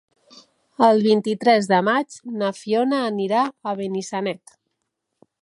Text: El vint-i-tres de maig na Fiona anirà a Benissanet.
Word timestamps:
El 0.87 1.01
vint-i-tres 1.07 1.69
de 1.73 1.79
maig 1.89 2.17
na 2.43 2.49
Fiona 2.61 3.03
anirà 3.11 3.45
a 3.45 3.77
Benissanet. 3.83 4.57